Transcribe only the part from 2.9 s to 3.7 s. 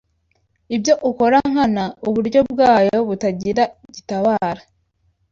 butagira